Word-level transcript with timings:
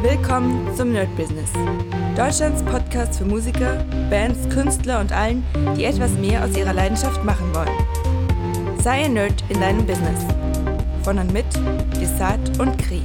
Willkommen 0.00 0.72
zum 0.76 0.92
Nerd 0.92 1.08
Business. 1.16 1.50
Deutschlands 2.16 2.62
Podcast 2.62 3.18
für 3.18 3.24
Musiker, 3.24 3.84
Bands, 4.08 4.48
Künstler 4.48 5.00
und 5.00 5.10
allen, 5.10 5.44
die 5.76 5.82
etwas 5.86 6.12
mehr 6.12 6.44
aus 6.44 6.56
ihrer 6.56 6.72
Leidenschaft 6.72 7.24
machen 7.24 7.52
wollen. 7.52 8.78
Sei 8.80 9.06
ein 9.06 9.14
Nerd 9.14 9.42
in 9.48 9.60
deinem 9.60 9.84
Business. 9.84 10.24
Von 11.02 11.18
und 11.18 11.32
mit 11.32 11.46
Desart 12.00 12.60
und 12.60 12.78
Kri. 12.78 13.02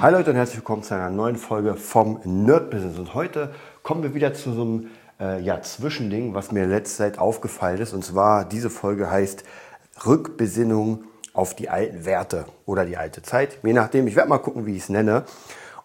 Hi 0.00 0.12
Leute 0.12 0.30
und 0.30 0.36
herzlich 0.36 0.58
willkommen 0.58 0.84
zu 0.84 0.94
einer 0.94 1.10
neuen 1.10 1.34
Folge 1.34 1.74
vom 1.74 2.20
Nerd 2.22 2.70
Business. 2.70 2.96
Und 2.96 3.14
heute 3.14 3.52
kommen 3.82 4.04
wir 4.04 4.14
wieder 4.14 4.32
zu 4.32 4.52
so 4.52 4.62
einem 4.62 4.86
äh, 5.18 5.42
ja, 5.42 5.60
Zwischending, 5.62 6.32
was 6.32 6.52
mir 6.52 6.64
letzte 6.64 6.98
Zeit 6.98 7.18
aufgefallen 7.18 7.80
ist. 7.80 7.92
Und 7.92 8.04
zwar 8.04 8.44
diese 8.44 8.70
Folge 8.70 9.10
heißt 9.10 9.42
Rückbesinnung 10.06 11.06
auf 11.32 11.54
die 11.54 11.68
alten 11.68 12.04
Werte 12.04 12.46
oder 12.66 12.84
die 12.84 12.96
alte 12.96 13.22
Zeit, 13.22 13.58
je 13.62 13.72
nachdem. 13.72 14.06
Ich 14.06 14.16
werde 14.16 14.28
mal 14.28 14.38
gucken, 14.38 14.66
wie 14.66 14.76
ich 14.76 14.82
es 14.84 14.88
nenne. 14.88 15.24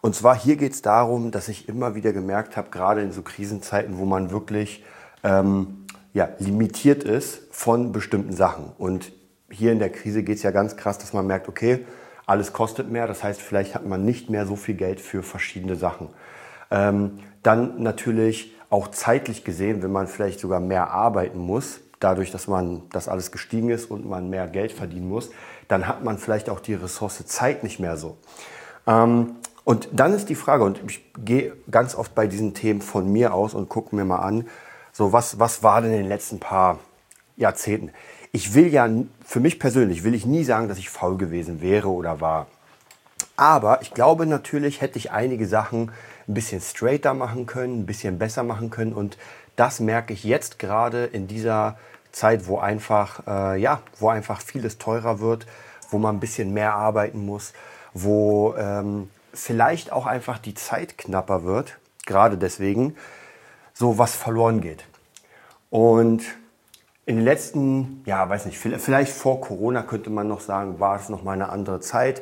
Und 0.02 0.16
zwar 0.16 0.38
hier 0.38 0.56
geht 0.56 0.74
es 0.74 0.82
darum, 0.82 1.32
dass 1.32 1.48
ich 1.48 1.68
immer 1.68 1.96
wieder 1.96 2.14
gemerkt 2.14 2.58
habe, 2.58 2.70
gerade 2.70 3.02
in 3.02 3.12
so 3.12 3.22
Krisenzeiten, 3.22 3.98
wo 3.98 4.06
man 4.06 4.32
wirklich 4.32 4.84
ähm, 5.24 5.86
ja, 6.14 6.30
limitiert 6.40 7.04
ist 7.04 7.42
von 7.52 7.92
bestimmten 7.92 8.34
Sachen. 8.34 8.72
Und 8.78 9.12
hier 9.50 9.72
in 9.72 9.80
der 9.80 9.90
Krise 9.90 10.24
geht 10.24 10.38
es 10.38 10.44
ja 10.44 10.52
ganz 10.52 10.78
krass, 10.78 10.98
dass 10.98 11.14
man 11.14 11.26
merkt, 11.28 11.50
okay, 11.50 11.86
alles 12.26 12.54
kostet 12.54 12.90
mehr. 12.90 13.08
Das 13.08 13.24
heißt, 13.24 13.42
vielleicht 13.42 13.76
hat 13.76 13.86
man 13.86 14.06
nicht 14.06 14.30
mehr 14.30 14.46
so 14.46 14.56
viel 14.56 14.76
Geld 14.76 15.02
für 15.02 15.24
verschiedene 15.24 15.76
Sachen. 15.76 16.10
Ähm, 16.72 17.20
dann 17.44 17.82
natürlich 17.82 18.56
auch 18.70 18.90
zeitlich 18.90 19.44
gesehen, 19.44 19.84
wenn 19.84 19.92
man 19.92 20.08
vielleicht 20.08 20.40
sogar 20.40 20.60
mehr 20.60 20.92
arbeiten 20.92 21.40
muss, 21.40 21.80
dadurch, 22.06 22.32
dass 22.32 22.48
man 22.48 22.84
das 22.92 23.08
alles 23.08 23.32
gestiegen 23.32 23.70
ist 23.70 23.90
und 23.90 24.08
man 24.08 24.30
mehr 24.30 24.48
Geld 24.48 24.72
verdienen 24.72 25.10
muss, 25.10 25.32
dann 25.68 25.88
hat 25.88 26.04
man 26.04 26.20
vielleicht 26.20 26.50
auch 26.50 26.60
die 26.60 26.76
Ressource 26.76 27.26
Zeit 27.26 27.64
nicht 27.64 27.80
mehr 27.80 27.98
so. 27.98 28.18
Ähm, 28.86 29.38
und 29.64 29.90
dann 29.92 30.14
ist 30.14 30.30
die 30.30 30.36
Frage, 30.36 30.64
und 30.64 30.80
ich 30.88 31.04
gehe 31.18 31.54
ganz 31.72 31.96
oft 31.96 32.14
bei 32.14 32.28
diesen 32.28 32.54
Themen 32.54 32.82
von 32.82 33.12
mir 33.12 33.34
aus 33.34 33.56
und 33.56 33.68
gucke 33.68 33.96
mir 33.96 34.06
mal 34.06 34.20
an, 34.20 34.48
so 34.94 35.12
was, 35.12 35.40
was 35.40 35.64
war 35.64 35.82
denn 35.82 35.92
in 35.92 35.98
den 35.98 36.08
letzten 36.08 36.40
paar 36.40 36.80
Jahrzehnten? 37.36 37.92
Ich 38.32 38.54
will 38.54 38.68
ja, 38.68 38.88
für 39.26 39.40
mich 39.40 39.60
persönlich 39.60 40.04
will 40.04 40.14
ich 40.14 40.28
nie 40.28 40.44
sagen, 40.44 40.68
dass 40.68 40.78
ich 40.78 40.90
faul 40.90 41.18
gewesen 41.18 41.62
wäre 41.62 41.88
oder 41.90 42.22
war. 42.22 42.46
Aber 43.36 43.82
ich 43.82 43.94
glaube 43.94 44.28
natürlich 44.28 44.82
hätte 44.82 45.00
ich 45.00 45.12
einige 45.12 45.48
Sachen 45.48 45.92
ein 46.28 46.34
bisschen 46.34 46.62
straighter 46.62 47.14
machen 47.14 47.48
können, 47.48 47.80
ein 47.80 47.86
bisschen 47.86 48.20
besser 48.20 48.44
machen 48.44 48.70
können. 48.70 48.94
Und 48.94 49.18
das 49.56 49.80
merke 49.80 50.14
ich 50.14 50.24
jetzt 50.24 50.60
gerade 50.60 51.06
in 51.06 51.28
dieser 51.28 51.78
Zeit, 52.16 52.48
wo 52.48 52.60
einfach, 52.60 53.28
äh, 53.28 53.60
ja, 53.60 53.82
wo 54.00 54.08
einfach 54.08 54.40
vieles 54.40 54.78
teurer 54.78 55.20
wird, 55.20 55.46
wo 55.90 55.98
man 55.98 56.16
ein 56.16 56.20
bisschen 56.22 56.54
mehr 56.54 56.74
arbeiten 56.74 57.26
muss, 57.26 57.52
wo 57.94 58.56
ähm, 58.58 59.10
vielleicht 59.34 59.92
auch 59.92 60.06
einfach 60.06 60.38
die 60.38 60.54
Zeit 60.54 60.98
knapper 60.98 61.44
wird, 61.44 61.78
gerade 62.06 62.38
deswegen, 62.38 62.96
so 63.74 63.98
was 63.98 64.16
verloren 64.16 64.62
geht. 64.62 64.86
Und 65.70 66.24
in 67.06 67.18
den 67.18 67.26
letzten, 67.26 68.02
ja, 68.06 68.30
weiß 68.30 68.46
nicht, 68.46 68.58
vielleicht 68.58 69.12
vor 69.12 69.42
Corona 69.42 69.84
könnte 69.84 70.10
man 70.10 70.30
noch 70.30 70.40
sagen, 70.40 70.80
war 70.80 70.96
es 70.96 71.10
noch 71.10 71.22
mal 71.22 71.34
eine 71.34 71.50
andere 71.50 71.82
Zeit. 71.82 72.22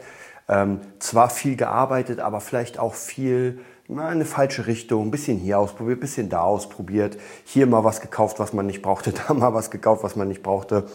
Ähm, 0.50 0.82
zwar 0.98 1.30
viel 1.30 1.56
gearbeitet, 1.56 2.20
aber 2.20 2.42
vielleicht 2.42 2.80
auch 2.80 2.96
viel 2.96 3.64
mal 3.88 4.12
eine 4.12 4.26
falsche 4.26 4.68
Richtung, 4.68 5.08
ein 5.08 5.12
bisschen 5.12 5.38
hier 5.38 5.60
ausprobiert, 5.60 5.98
ein 5.98 6.02
bisschen 6.02 6.30
da 6.30 6.42
ausprobiert, 6.42 7.18
hier 7.46 7.68
mal 7.68 7.84
was 7.84 8.02
gekauft, 8.02 8.40
was 8.40 8.54
man 8.54 8.66
nicht 8.66 8.82
brauchte, 8.82 9.14
da 9.28 9.34
mal 9.34 9.54
was 9.54 9.72
gekauft, 9.72 10.04
was 10.04 10.16
man 10.16 10.28
nicht 10.28 10.44
brauchte. 10.44 10.86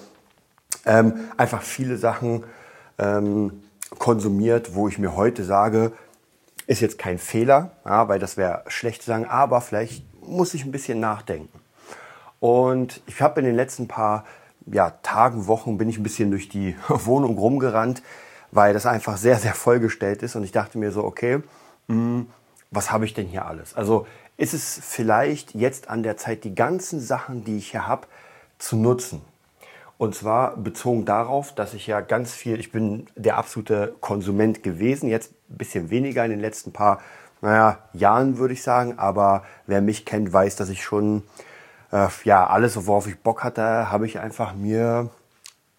Ähm, 0.87 1.29
einfach 1.37 1.63
viele 1.63 1.97
Sachen 1.97 2.45
ähm, 2.99 3.63
konsumiert, 3.99 4.75
wo 4.75 4.89
ich 4.89 4.99
mir 4.99 5.17
heute 5.17 5.45
sage, 5.45 5.93
ist 6.67 6.81
jetzt 6.81 6.99
kein 6.99 7.19
Fehler, 7.19 7.73
ja, 7.85 8.09
weil 8.09 8.19
das 8.19 8.37
wäre 8.37 8.63
schlecht 8.69 9.03
zu 9.03 9.09
sagen, 9.09 9.25
aber 9.25 9.61
vielleicht 9.61 10.05
muss 10.23 10.55
ich 10.55 10.65
ein 10.65 10.73
bisschen 10.73 11.01
nachdenken. 11.01 11.59
Und 12.41 13.01
ich 13.07 13.21
habe 13.21 13.41
in 13.41 13.47
den 13.47 13.57
letzten 13.57 13.89
paar 13.89 14.25
ja, 14.67 14.91
Tagen, 15.03 15.47
Wochen 15.47 15.79
bin 15.79 15.89
ich 15.89 15.99
ein 15.99 16.03
bisschen 16.03 16.31
durch 16.31 16.49
die 16.49 16.77
Wohnung 16.89 17.39
rumgerannt, 17.39 18.03
weil 18.51 18.75
das 18.75 18.87
einfach 18.87 19.17
sehr, 19.17 19.37
sehr 19.37 19.55
vollgestellt 19.55 20.23
ist. 20.23 20.37
Und 20.37 20.45
ich 20.45 20.53
dachte 20.53 20.79
mir 20.79 20.93
so, 20.93 21.05
okay, 21.05 21.43
mh, 21.89 21.95
hm, 21.95 22.27
was 22.71 22.91
habe 22.91 23.05
ich 23.05 23.15
denn 23.15 23.27
hier 23.27 23.47
alles? 23.47 23.75
Also 23.75 24.07
ist 24.37 24.55
es 24.55 24.81
vielleicht 24.83 25.55
jetzt 25.55 25.89
an 25.89 26.03
der 26.03 26.17
Zeit, 26.17 26.45
die 26.45 26.55
ganzen 26.55 27.01
Sachen, 27.01 27.45
die 27.45 27.59
ich 27.59 27.71
hier 27.71 27.87
habe, 27.87 28.07
zu 28.59 28.77
nutzen. 28.77 29.23
Und 29.97 30.15
zwar 30.15 30.57
bezogen 30.57 31.05
darauf, 31.05 31.55
dass 31.55 31.75
ich 31.75 31.87
ja 31.89 32.01
ganz 32.01 32.33
viel, 32.33 32.61
ich 32.61 32.71
bin 32.71 33.07
der 33.17 33.37
absolute 33.37 33.95
Konsument 34.01 34.63
gewesen, 34.63 35.09
jetzt 35.09 35.33
ein 35.51 35.57
bisschen 35.57 35.91
weniger 35.91 36.25
in 36.25 36.31
den 36.31 36.41
letzten 36.41 36.73
paar 36.73 37.01
naja, 37.41 37.79
Jahren 37.93 38.39
würde 38.39 38.55
ich 38.55 38.63
sagen, 38.63 38.99
aber 38.99 39.45
wer 39.67 39.81
mich 39.81 40.05
kennt, 40.05 40.33
weiß, 40.33 40.57
dass 40.57 40.69
ich 40.69 40.83
schon 40.83 41.23
äh, 41.93 42.09
ja 42.25 42.47
alles, 42.47 42.87
worauf 42.87 43.07
ich 43.07 43.21
Bock 43.21 43.45
hatte, 43.45 43.91
habe 43.91 44.07
ich 44.07 44.19
einfach 44.19 44.55
mir 44.55 45.11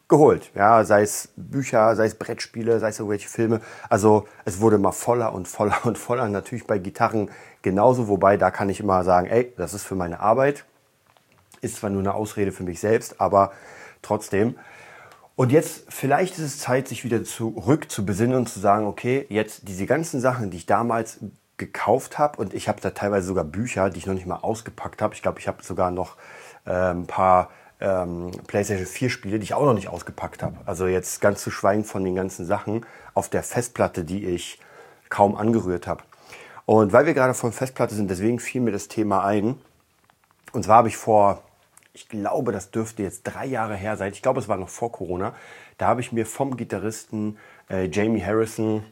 geholt. 0.09 0.52
Ja, 0.56 0.84
sei 0.84 1.03
es 1.03 1.30
Bücher, 1.38 1.96
sei 1.96 2.06
es 2.06 2.16
Brettspiele, 2.16 2.80
sei 2.80 2.90
es 2.90 3.00
irgendwelche 3.00 3.30
Filme. 3.30 3.62
Also 3.90 4.28
es 4.44 4.59
wurde 4.59 4.78
mal 4.78 4.92
voller 4.92 5.34
und 5.34 5.47
voller 5.47 5.78
und 5.86 5.97
voller. 5.97 6.28
Natürlich 6.28 6.68
bei 6.68 6.80
Gitarren 6.80 7.30
genauso, 7.62 8.08
wobei 8.08 8.36
da 8.36 8.52
kann 8.52 8.69
ich 8.69 8.80
immer 8.80 9.03
sagen, 9.03 9.28
ey, 9.28 9.53
das 9.56 9.74
ist 9.74 9.84
für 9.84 9.96
meine 9.96 10.19
Arbeit. 10.19 10.66
Ist 11.62 11.78
zwar 11.78 11.90
nur 11.90 12.02
eine 12.02 12.14
Ausrede 12.14 12.52
für 12.52 12.64
mich 12.64 12.80
selbst, 12.80 13.22
aber 13.22 13.52
trotzdem. 14.02 14.56
Und 15.36 15.52
jetzt 15.52 15.86
vielleicht 15.90 16.34
ist 16.34 16.44
es 16.44 16.59
Zeit, 16.59 16.88
sich 16.88 17.06
wieder 17.06 17.24
zurück 17.24 17.90
zu 17.90 18.06
besinnen 18.06 18.36
und 18.36 18.50
zu 18.50 18.59
sagen, 18.59 18.88
okay, 18.88 19.25
jetzt 19.30 19.68
diese 19.69 19.86
ganzen 19.86 20.19
Sachen, 20.19 20.50
die 20.50 20.58
ich 20.58 20.66
damals 20.66 21.19
gekauft 21.58 22.18
habe 22.18 22.42
und 22.42 22.53
ich 22.53 22.68
habe 22.68 22.81
da 22.81 22.90
teilweise 22.90 23.28
sogar 23.28 23.44
Bücher, 23.44 23.90
die 23.90 24.00
ich 24.00 24.06
noch 24.06 24.14
nicht 24.16 24.25
mal 24.25 24.38
ausgepackt 24.38 25.02
habe. 25.02 25.14
Ich 25.14 25.22
glaube, 25.22 25.40
ich 25.40 25.48
habe 25.48 25.64
sogar 25.64 25.92
noch 25.92 26.18
äh, 26.66 26.92
ein 26.92 27.06
paar 27.06 27.50
ähm, 27.80 28.32
PlayStation 28.48 28.86
4 28.86 29.10
Spiele, 29.10 29.40
die 29.40 29.44
ich 29.44 29.54
auch 29.54 29.66
noch 29.66 29.74
nicht 29.74 29.88
ausgepackt 29.88 30.44
habe. 30.44 30.58
Also 30.66 30.88
jetzt 30.88 31.22
ganz 31.22 31.42
zu 31.42 31.52
schweigen 31.52 31.84
von 31.84 32.04
den 32.04 32.16
ganzen 32.16 32.46
Sachen 32.46 32.86
auf 33.14 33.30
der 33.30 33.44
Festplatte, 33.44 34.04
die 34.04 34.26
ich 34.26 34.60
kaum 35.10 35.36
angerührt 35.36 35.88
habe. 35.88 36.04
Und 36.66 36.94
weil 36.94 37.06
wir 37.06 37.14
gerade 37.14 37.34
von 37.34 37.52
Festplatte 37.52 37.96
sind, 37.96 38.10
deswegen 38.12 38.40
fiel 38.40 38.62
mir 38.62 38.72
das 38.72 38.88
Thema 38.88 39.26
ein. 39.26 39.60
Und 40.52 40.64
zwar 40.64 40.78
habe 40.78 40.88
ich 40.88 40.98
vor, 40.98 41.42
ich 41.94 42.10
glaube, 42.10 42.52
das 42.52 42.72
dürfte 42.72 43.02
jetzt 43.02 43.24
drei 43.24 43.46
Jahre 43.46 43.76
her 43.76 43.98
sein. 43.98 44.12
Ich 44.12 44.22
glaube, 44.22 44.40
es 44.40 44.48
war 44.48 44.58
noch 44.58 44.70
vor 44.70 44.92
Corona. 44.92 45.34
Da 45.78 45.88
habe 45.88 46.02
ich 46.02 46.12
mir 46.12 46.26
vom 46.26 46.58
Gitarristen 46.58 47.38
äh, 47.70 47.88
Jamie 47.88 48.24
Harrison 48.24 48.84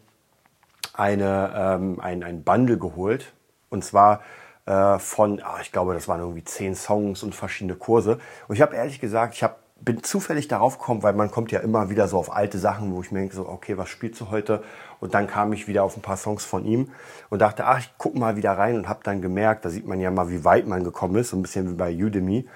eine, 0.94 1.52
ähm, 1.56 2.00
ein, 2.00 2.24
ein 2.24 2.44
Bundle 2.44 2.78
geholt. 2.78 3.34
Und 3.70 3.84
zwar 3.84 4.22
äh, 4.68 5.00
von, 5.00 5.42
ach, 5.44 5.62
ich 5.62 5.72
glaube, 5.72 5.94
das 5.94 6.08
waren 6.08 6.20
irgendwie 6.20 6.44
zehn 6.44 6.76
Songs 6.76 7.24
und 7.24 7.34
verschiedene 7.34 7.76
Kurse. 7.76 8.20
Und 8.48 8.56
ich 8.56 8.62
habe 8.62 8.76
ehrlich 8.76 9.00
gesagt, 9.00 9.34
ich 9.34 9.44
hab, 9.44 9.60
bin 9.80 10.04
zufällig 10.04 10.48
darauf 10.48 10.78
gekommen, 10.78 11.04
weil 11.04 11.14
man 11.14 11.32
kommt 11.32 11.52
ja 11.52 11.60
immer 11.60 11.90
wieder 11.90 12.08
so 12.08 12.18
auf 12.18 12.32
alte 12.36 12.60
Sachen, 12.60 12.94
wo 12.94 13.02
ich 13.02 13.12
mir 13.12 13.20
denke, 13.20 13.36
so, 13.36 13.48
okay, 13.48 13.78
was 13.78 13.90
spielst 13.90 14.20
du 14.20 14.30
heute? 14.30 14.64
Und 15.00 15.14
dann 15.14 15.28
kam 15.28 15.54
ich 15.54 15.68
wieder 15.68 15.84
auf 15.84 15.96
ein 15.96 16.02
paar 16.02 16.18
Songs 16.18 16.44
von 16.44 16.66
ihm 16.66 16.92
und 17.30 17.40
dachte, 17.42 17.66
ach, 17.66 17.80
ich 17.80 17.94
guck 17.98 18.16
mal 18.16 18.36
wieder 18.36 18.58
rein 18.58 18.76
und 18.76 18.90
habe 18.90 19.00
dann 19.04 19.22
gemerkt, 19.22 19.64
da 19.64 19.70
sieht 19.70 19.88
man 19.88 20.02
ja 20.02 20.12
mal, 20.12 20.30
wie 20.30 20.44
weit 20.44 20.68
man 20.68 20.84
gekommen 20.84 21.16
ist, 21.16 21.30
so 21.30 21.38
ein 21.38 21.44
bisschen 21.44 21.70
wie 21.72 21.76
bei 21.76 21.94
Udemy. 21.94 22.48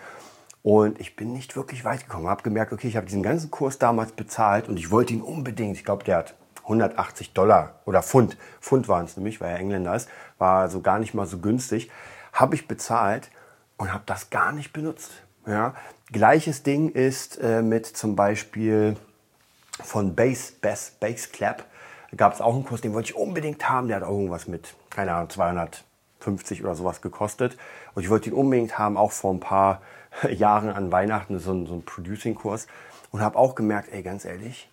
Und 0.63 1.00
ich 1.00 1.16
bin 1.16 1.31
nicht 1.31 1.55
wirklich 1.55 1.85
weit 1.85 2.07
gekommen. 2.07 2.27
Habe 2.27 2.44
gemerkt, 2.44 2.73
okay, 2.73 2.88
ich 2.88 2.97
habe 2.97 3.07
diesen 3.07 3.23
ganzen 3.23 3.50
Kurs 3.51 3.79
damals 3.79 4.11
bezahlt 4.11 4.67
und 4.67 4.77
ich 4.77 4.91
wollte 4.91 5.13
ihn 5.13 5.21
unbedingt. 5.21 5.77
Ich 5.77 5.85
glaube, 5.85 6.03
der 6.03 6.17
hat 6.17 6.35
180 6.71 7.33
Dollar 7.33 7.81
oder 7.85 8.01
Pfund. 8.01 8.37
Pfund 8.61 8.87
waren 8.87 9.05
es 9.05 9.17
nämlich, 9.17 9.41
weil 9.41 9.51
er 9.51 9.59
Engländer 9.59 9.95
ist. 9.95 10.09
War 10.37 10.61
also 10.61 10.81
gar 10.81 10.99
nicht 10.99 11.13
mal 11.13 11.27
so 11.27 11.39
günstig. 11.39 11.91
Habe 12.33 12.55
ich 12.55 12.67
bezahlt 12.67 13.29
und 13.77 13.93
habe 13.93 14.03
das 14.05 14.29
gar 14.29 14.51
nicht 14.51 14.73
benutzt. 14.73 15.11
Ja. 15.45 15.73
Gleiches 16.11 16.63
Ding 16.63 16.89
ist 16.89 17.39
äh, 17.41 17.61
mit 17.61 17.85
zum 17.85 18.15
Beispiel 18.15 18.95
von 19.83 20.15
Bass, 20.15 20.51
Bass, 20.51 20.91
Bass 20.99 21.31
Clap. 21.31 21.65
Gab 22.15 22.33
es 22.33 22.41
auch 22.41 22.53
einen 22.53 22.65
Kurs, 22.65 22.81
den 22.81 22.93
wollte 22.93 23.12
ich 23.12 23.15
unbedingt 23.15 23.69
haben. 23.69 23.88
Der 23.88 23.97
hat 23.97 24.03
auch 24.03 24.12
irgendwas 24.12 24.47
mit, 24.47 24.75
keine 24.89 25.13
Ahnung, 25.13 25.29
250 25.29 26.63
oder 26.63 26.75
sowas 26.75 27.01
gekostet. 27.01 27.57
Und 27.95 28.03
ich 28.03 28.09
wollte 28.09 28.29
ihn 28.29 28.35
unbedingt 28.35 28.77
haben, 28.77 28.97
auch 28.97 29.12
vor 29.12 29.33
ein 29.33 29.39
paar 29.39 29.81
Jahren 30.29 30.69
an 30.69 30.91
Weihnachten, 30.91 31.39
so 31.39 31.65
so 31.65 31.74
ein 31.74 31.83
Producing-Kurs. 31.83 32.67
Und 33.12 33.21
habe 33.21 33.38
auch 33.38 33.56
gemerkt, 33.56 33.89
ey, 33.91 34.03
ganz 34.03 34.24
ehrlich, 34.24 34.70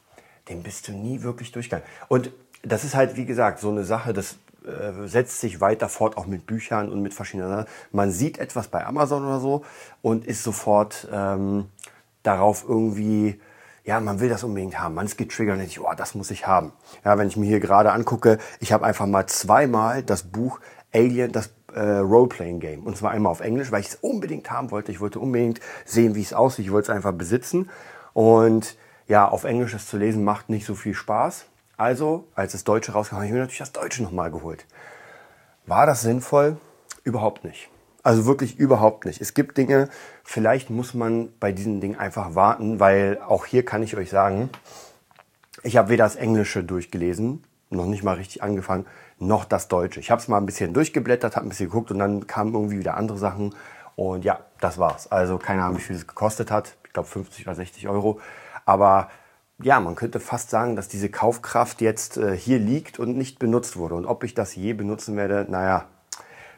den 0.48 0.62
bist 0.62 0.88
du 0.88 0.92
nie 0.92 1.22
wirklich 1.22 1.52
durchgegangen. 1.52 1.86
Und 2.08 2.30
das 2.62 2.84
ist 2.84 2.94
halt, 2.94 3.16
wie 3.16 3.26
gesagt, 3.26 3.60
so 3.60 3.70
eine 3.70 3.84
Sache, 3.84 4.12
das 4.12 4.36
äh, 4.66 5.06
setzt 5.06 5.40
sich 5.40 5.60
weiter 5.60 5.88
fort, 5.88 6.16
auch 6.16 6.26
mit 6.26 6.46
Büchern 6.46 6.90
und 6.90 7.02
mit 7.02 7.14
verschiedenen. 7.14 7.66
Man 7.92 8.10
sieht 8.10 8.38
etwas 8.38 8.68
bei 8.68 8.84
Amazon 8.84 9.24
oder 9.24 9.40
so 9.40 9.64
und 10.02 10.26
ist 10.26 10.42
sofort 10.42 11.08
ähm, 11.12 11.66
darauf 12.22 12.64
irgendwie, 12.68 13.40
ja, 13.84 14.00
man 14.00 14.20
will 14.20 14.28
das 14.28 14.44
unbedingt 14.44 14.78
haben. 14.78 14.94
Man 14.94 15.06
ist 15.06 15.16
getriggert 15.16 15.54
und 15.54 15.60
denkt, 15.60 15.80
oh, 15.80 15.94
das 15.96 16.14
muss 16.14 16.30
ich 16.30 16.46
haben. 16.46 16.72
Ja, 17.04 17.16
wenn 17.16 17.28
ich 17.28 17.36
mir 17.36 17.46
hier 17.46 17.60
gerade 17.60 17.92
angucke, 17.92 18.38
ich 18.60 18.72
habe 18.72 18.84
einfach 18.84 19.06
mal 19.06 19.26
zweimal 19.26 20.02
das 20.02 20.24
Buch 20.24 20.60
Alien, 20.92 21.32
das 21.32 21.50
äh, 21.74 21.80
Roleplaying 21.80 22.60
Game. 22.60 22.82
Und 22.84 22.96
zwar 22.96 23.12
einmal 23.12 23.30
auf 23.30 23.40
Englisch, 23.40 23.70
weil 23.70 23.80
ich 23.80 23.88
es 23.88 23.94
unbedingt 23.96 24.50
haben 24.50 24.70
wollte. 24.70 24.90
Ich 24.90 25.00
wollte 25.00 25.20
unbedingt 25.20 25.60
sehen, 25.84 26.14
wie 26.14 26.22
es 26.22 26.32
aussieht. 26.32 26.66
Ich 26.66 26.72
wollte 26.72 26.90
es 26.90 26.96
einfach 26.96 27.12
besitzen. 27.12 27.70
Und 28.12 28.76
ja, 29.08 29.26
auf 29.26 29.44
Englisch 29.44 29.72
das 29.72 29.86
zu 29.86 29.96
lesen 29.96 30.22
macht 30.22 30.50
nicht 30.50 30.66
so 30.66 30.74
viel 30.74 30.94
Spaß. 30.94 31.46
Also, 31.76 32.28
als 32.34 32.52
das 32.52 32.64
Deutsche 32.64 32.92
rauskam, 32.92 33.16
habe 33.16 33.26
ich 33.26 33.32
mir 33.32 33.38
natürlich 33.38 33.58
das 33.58 33.72
Deutsche 33.72 34.02
nochmal 34.02 34.30
geholt. 34.30 34.66
War 35.66 35.86
das 35.86 36.02
sinnvoll? 36.02 36.58
Überhaupt 37.04 37.44
nicht. 37.44 37.70
Also 38.02 38.26
wirklich 38.26 38.58
überhaupt 38.58 39.04
nicht. 39.04 39.20
Es 39.20 39.34
gibt 39.34 39.58
Dinge, 39.58 39.88
vielleicht 40.24 40.70
muss 40.70 40.94
man 40.94 41.30
bei 41.40 41.52
diesen 41.52 41.80
Dingen 41.80 41.98
einfach 41.98 42.34
warten, 42.34 42.80
weil 42.80 43.18
auch 43.26 43.44
hier 43.44 43.64
kann 43.64 43.82
ich 43.82 43.96
euch 43.96 44.10
sagen, 44.10 44.50
ich 45.62 45.76
habe 45.76 45.88
weder 45.88 46.04
das 46.04 46.16
Englische 46.16 46.62
durchgelesen, 46.62 47.44
noch 47.70 47.86
nicht 47.86 48.02
mal 48.02 48.14
richtig 48.14 48.42
angefangen, 48.42 48.86
noch 49.18 49.44
das 49.44 49.68
Deutsche. 49.68 50.00
Ich 50.00 50.10
habe 50.10 50.20
es 50.20 50.28
mal 50.28 50.38
ein 50.38 50.46
bisschen 50.46 50.72
durchgeblättert, 50.72 51.36
habe 51.36 51.46
ein 51.46 51.48
bisschen 51.48 51.66
geguckt 51.66 51.90
und 51.90 51.98
dann 51.98 52.26
kamen 52.26 52.54
irgendwie 52.54 52.78
wieder 52.78 52.96
andere 52.96 53.18
Sachen. 53.18 53.54
Und 53.96 54.24
ja, 54.24 54.40
das 54.60 54.78
war's. 54.78 55.10
Also 55.10 55.38
keine 55.38 55.64
Ahnung, 55.64 55.78
wie 55.78 55.82
viel 55.82 55.96
es 55.96 56.06
gekostet 56.06 56.50
hat. 56.50 56.76
Ich 56.84 56.92
glaube 56.92 57.08
50 57.08 57.46
oder 57.46 57.56
60 57.56 57.88
Euro. 57.88 58.20
Aber 58.68 59.08
ja, 59.62 59.80
man 59.80 59.94
könnte 59.94 60.20
fast 60.20 60.50
sagen, 60.50 60.76
dass 60.76 60.88
diese 60.88 61.08
Kaufkraft 61.08 61.80
jetzt 61.80 62.18
äh, 62.18 62.36
hier 62.36 62.58
liegt 62.58 62.98
und 62.98 63.16
nicht 63.16 63.38
benutzt 63.38 63.78
wurde. 63.78 63.94
Und 63.94 64.04
ob 64.04 64.24
ich 64.24 64.34
das 64.34 64.54
je 64.54 64.74
benutzen 64.74 65.16
werde, 65.16 65.46
naja, 65.48 65.86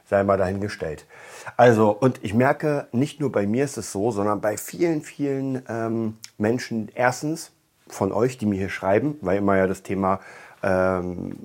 sei 0.06 0.24
mal 0.24 0.36
dahingestellt. 0.36 1.06
Also, 1.56 1.90
und 1.92 2.18
ich 2.24 2.34
merke, 2.34 2.88
nicht 2.90 3.20
nur 3.20 3.30
bei 3.30 3.46
mir 3.46 3.64
ist 3.64 3.78
es 3.78 3.92
so, 3.92 4.10
sondern 4.10 4.40
bei 4.40 4.56
vielen, 4.56 5.02
vielen 5.02 5.62
ähm, 5.68 6.16
Menschen, 6.36 6.90
erstens 6.96 7.52
von 7.86 8.10
euch, 8.10 8.38
die 8.38 8.46
mir 8.46 8.58
hier 8.58 8.70
schreiben, 8.70 9.16
weil 9.20 9.38
immer 9.38 9.56
ja 9.56 9.68
das 9.68 9.84
Thema 9.84 10.18
ähm, 10.64 11.36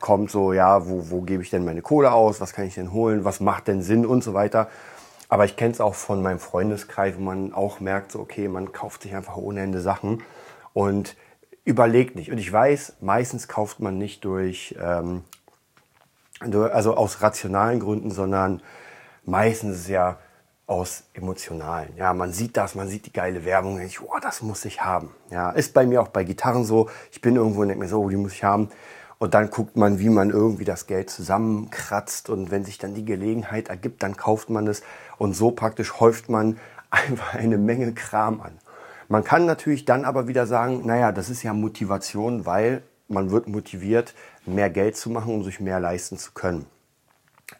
kommt 0.00 0.30
so, 0.30 0.54
ja, 0.54 0.88
wo, 0.88 1.10
wo 1.10 1.20
gebe 1.20 1.42
ich 1.42 1.50
denn 1.50 1.66
meine 1.66 1.82
Kohle 1.82 2.12
aus, 2.12 2.40
was 2.40 2.54
kann 2.54 2.64
ich 2.64 2.74
denn 2.74 2.94
holen, 2.94 3.26
was 3.26 3.40
macht 3.40 3.68
denn 3.68 3.82
Sinn 3.82 4.06
und 4.06 4.24
so 4.24 4.32
weiter. 4.32 4.68
Aber 5.34 5.46
ich 5.46 5.56
kenne 5.56 5.72
es 5.72 5.80
auch 5.80 5.96
von 5.96 6.22
meinem 6.22 6.38
Freundeskreis, 6.38 7.16
wo 7.16 7.20
man 7.20 7.52
auch 7.52 7.80
merkt, 7.80 8.12
so, 8.12 8.20
okay, 8.20 8.46
man 8.46 8.70
kauft 8.70 9.02
sich 9.02 9.16
einfach 9.16 9.36
ohne 9.36 9.62
Ende 9.62 9.80
Sachen 9.80 10.22
und 10.74 11.16
überlegt 11.64 12.14
nicht. 12.14 12.30
Und 12.30 12.38
ich 12.38 12.52
weiß, 12.52 12.98
meistens 13.00 13.48
kauft 13.48 13.80
man 13.80 13.98
nicht 13.98 14.24
durch, 14.24 14.76
ähm, 14.80 15.24
also 16.38 16.96
aus 16.96 17.20
rationalen 17.20 17.80
Gründen, 17.80 18.12
sondern 18.12 18.62
meistens 19.24 19.78
ist 19.78 19.88
ja 19.88 20.18
aus 20.68 21.02
emotionalen. 21.14 21.96
Ja, 21.96 22.14
man 22.14 22.32
sieht 22.32 22.56
das, 22.56 22.76
man 22.76 22.86
sieht 22.86 23.06
die 23.06 23.12
geile 23.12 23.44
Werbung 23.44 23.76
denkt, 23.78 24.00
oh, 24.04 24.20
das 24.22 24.40
muss 24.40 24.64
ich 24.64 24.82
haben. 24.82 25.10
Ja, 25.30 25.50
ist 25.50 25.74
bei 25.74 25.84
mir 25.84 26.00
auch 26.00 26.08
bei 26.10 26.22
Gitarren 26.22 26.64
so. 26.64 26.88
Ich 27.10 27.20
bin 27.20 27.34
irgendwo 27.34 27.62
und 27.62 27.70
denke 27.70 27.82
mir 27.82 27.88
so, 27.88 28.00
oh, 28.00 28.08
die 28.08 28.14
muss 28.14 28.34
ich 28.34 28.44
haben. 28.44 28.68
Und 29.24 29.32
dann 29.32 29.48
guckt 29.48 29.74
man, 29.74 30.00
wie 30.00 30.10
man 30.10 30.28
irgendwie 30.28 30.66
das 30.66 30.86
Geld 30.86 31.08
zusammenkratzt. 31.08 32.28
Und 32.28 32.50
wenn 32.50 32.62
sich 32.62 32.76
dann 32.76 32.92
die 32.92 33.06
Gelegenheit 33.06 33.68
ergibt, 33.68 34.02
dann 34.02 34.18
kauft 34.18 34.50
man 34.50 34.66
es. 34.66 34.82
Und 35.16 35.32
so 35.32 35.50
praktisch 35.50 35.98
häuft 35.98 36.28
man 36.28 36.58
einfach 36.90 37.32
eine 37.32 37.56
Menge 37.56 37.94
Kram 37.94 38.42
an. 38.42 38.58
Man 39.08 39.24
kann 39.24 39.46
natürlich 39.46 39.86
dann 39.86 40.04
aber 40.04 40.28
wieder 40.28 40.46
sagen, 40.46 40.82
naja, 40.84 41.10
das 41.10 41.30
ist 41.30 41.42
ja 41.42 41.54
Motivation, 41.54 42.44
weil 42.44 42.82
man 43.08 43.30
wird 43.30 43.48
motiviert, 43.48 44.12
mehr 44.44 44.68
Geld 44.68 44.94
zu 44.94 45.08
machen, 45.08 45.32
um 45.32 45.42
sich 45.42 45.58
mehr 45.58 45.80
leisten 45.80 46.18
zu 46.18 46.32
können. 46.32 46.66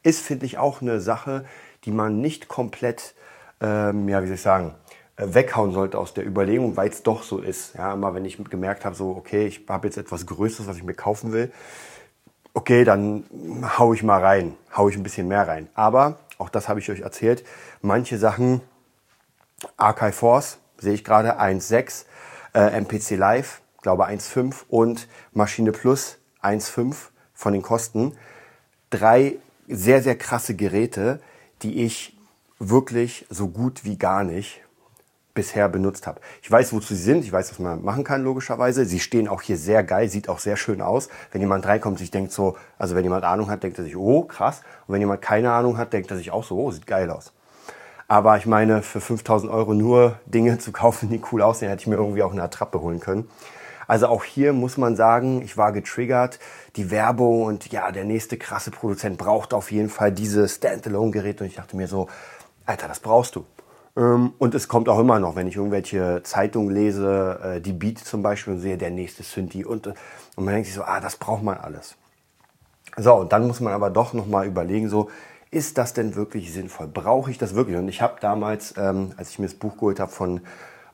Ist, 0.02 0.20
finde 0.20 0.44
ich, 0.44 0.58
auch 0.58 0.82
eine 0.82 1.00
Sache, 1.00 1.46
die 1.86 1.92
man 1.92 2.20
nicht 2.20 2.46
komplett, 2.46 3.14
ähm, 3.62 4.06
ja, 4.06 4.22
wie 4.22 4.26
soll 4.26 4.34
ich 4.34 4.42
sagen, 4.42 4.74
weghauen 5.16 5.72
sollte 5.72 5.98
aus 5.98 6.14
der 6.14 6.26
Überlegung, 6.26 6.76
weil 6.76 6.88
es 6.88 7.02
doch 7.02 7.22
so 7.22 7.38
ist. 7.38 7.74
Ja, 7.74 7.92
immer 7.92 8.14
wenn 8.14 8.24
ich 8.24 8.42
gemerkt 8.44 8.84
habe, 8.84 8.94
so, 8.94 9.10
okay, 9.10 9.46
ich 9.46 9.62
habe 9.68 9.86
jetzt 9.86 9.96
etwas 9.96 10.26
Größeres, 10.26 10.66
was 10.66 10.76
ich 10.76 10.82
mir 10.82 10.94
kaufen 10.94 11.32
will, 11.32 11.52
okay, 12.52 12.84
dann 12.84 13.24
hau 13.78 13.92
ich 13.94 14.02
mal 14.02 14.20
rein, 14.20 14.56
hau 14.76 14.88
ich 14.88 14.96
ein 14.96 15.02
bisschen 15.02 15.28
mehr 15.28 15.46
rein. 15.46 15.68
Aber, 15.74 16.18
auch 16.38 16.48
das 16.48 16.68
habe 16.68 16.80
ich 16.80 16.90
euch 16.90 17.00
erzählt, 17.00 17.44
manche 17.80 18.18
Sachen, 18.18 18.60
Archive 19.76 20.12
Force, 20.12 20.58
sehe 20.78 20.94
ich 20.94 21.04
gerade 21.04 21.40
1.6, 21.40 22.04
äh, 22.54 22.80
MPC 22.80 23.16
Live, 23.16 23.60
glaube 23.82 24.06
1.5 24.06 24.64
und 24.68 25.08
Maschine 25.32 25.72
Plus 25.72 26.18
1.5 26.42 26.94
von 27.32 27.52
den 27.52 27.62
Kosten. 27.62 28.16
Drei 28.90 29.36
sehr, 29.68 30.02
sehr 30.02 30.16
krasse 30.16 30.54
Geräte, 30.54 31.20
die 31.62 31.84
ich 31.84 32.16
wirklich 32.58 33.26
so 33.30 33.48
gut 33.48 33.84
wie 33.84 33.96
gar 33.96 34.24
nicht 34.24 34.63
bisher 35.34 35.68
benutzt 35.68 36.06
habe. 36.06 36.20
Ich 36.42 36.50
weiß, 36.50 36.72
wozu 36.72 36.94
sie 36.94 37.02
sind, 37.02 37.24
ich 37.24 37.32
weiß, 37.32 37.50
was 37.50 37.58
man 37.58 37.82
machen 37.82 38.04
kann, 38.04 38.22
logischerweise. 38.22 38.84
Sie 38.84 39.00
stehen 39.00 39.28
auch 39.28 39.42
hier 39.42 39.56
sehr 39.56 39.82
geil, 39.82 40.08
sieht 40.08 40.28
auch 40.28 40.38
sehr 40.38 40.56
schön 40.56 40.80
aus. 40.80 41.08
Wenn 41.32 41.40
jemand 41.40 41.66
reinkommt, 41.66 41.98
sich 41.98 42.10
denkt 42.10 42.32
so, 42.32 42.56
also 42.78 42.94
wenn 42.94 43.02
jemand 43.02 43.24
Ahnung 43.24 43.50
hat, 43.50 43.62
denkt 43.62 43.78
er 43.78 43.84
sich, 43.84 43.96
oh, 43.96 44.22
krass. 44.22 44.62
Und 44.86 44.94
wenn 44.94 45.00
jemand 45.00 45.20
keine 45.22 45.52
Ahnung 45.52 45.76
hat, 45.76 45.92
denkt 45.92 46.10
er 46.10 46.16
sich 46.16 46.30
auch 46.30 46.44
so, 46.44 46.56
oh, 46.58 46.70
sieht 46.70 46.86
geil 46.86 47.10
aus. 47.10 47.32
Aber 48.06 48.36
ich 48.36 48.46
meine, 48.46 48.82
für 48.82 49.00
5000 49.00 49.50
Euro 49.50 49.74
nur 49.74 50.18
Dinge 50.26 50.58
zu 50.58 50.72
kaufen, 50.72 51.10
die 51.10 51.20
cool 51.32 51.42
aussehen, 51.42 51.68
hätte 51.68 51.80
ich 51.80 51.86
mir 51.86 51.96
irgendwie 51.96 52.22
auch 52.22 52.32
eine 52.32 52.42
Attrappe 52.42 52.80
holen 52.80 53.00
können. 53.00 53.28
Also 53.86 54.06
auch 54.06 54.24
hier 54.24 54.52
muss 54.52 54.78
man 54.78 54.96
sagen, 54.96 55.42
ich 55.42 55.56
war 55.56 55.72
getriggert. 55.72 56.38
Die 56.76 56.90
Werbung 56.90 57.42
und 57.42 57.70
ja, 57.70 57.92
der 57.92 58.04
nächste 58.04 58.38
krasse 58.38 58.70
Produzent 58.70 59.18
braucht 59.18 59.52
auf 59.52 59.70
jeden 59.70 59.90
Fall 59.90 60.10
diese 60.10 60.48
Standalone-Geräte. 60.48 61.44
Und 61.44 61.50
ich 61.50 61.56
dachte 61.56 61.76
mir 61.76 61.86
so, 61.86 62.08
Alter, 62.64 62.88
das 62.88 63.00
brauchst 63.00 63.36
du. 63.36 63.44
Ähm, 63.96 64.32
und 64.38 64.54
es 64.54 64.68
kommt 64.68 64.88
auch 64.88 64.98
immer 64.98 65.18
noch, 65.20 65.36
wenn 65.36 65.46
ich 65.46 65.56
irgendwelche 65.56 66.22
Zeitungen 66.24 66.74
lese, 66.74 67.40
äh, 67.42 67.60
die 67.60 67.72
Beat 67.72 67.98
zum 67.98 68.22
Beispiel 68.22 68.54
und 68.54 68.60
sehe, 68.60 68.76
der 68.76 68.90
nächste 68.90 69.22
Synthi 69.22 69.64
und, 69.64 69.86
und 69.86 70.44
man 70.44 70.54
denkt 70.54 70.66
sich 70.66 70.74
so, 70.74 70.82
ah, 70.82 71.00
das 71.00 71.16
braucht 71.16 71.42
man 71.42 71.56
alles. 71.58 71.96
So, 72.96 73.14
und 73.14 73.32
dann 73.32 73.46
muss 73.46 73.60
man 73.60 73.72
aber 73.72 73.90
doch 73.90 74.12
nochmal 74.12 74.46
überlegen, 74.46 74.88
so, 74.88 75.10
ist 75.50 75.78
das 75.78 75.92
denn 75.94 76.16
wirklich 76.16 76.52
sinnvoll? 76.52 76.88
Brauche 76.88 77.30
ich 77.30 77.38
das 77.38 77.54
wirklich? 77.54 77.76
Und 77.76 77.88
ich 77.88 78.02
habe 78.02 78.16
damals, 78.20 78.74
ähm, 78.76 79.12
als 79.16 79.30
ich 79.30 79.38
mir 79.38 79.46
das 79.46 79.54
Buch 79.54 79.74
geholt 79.74 80.00
habe 80.00 80.10
von 80.10 80.40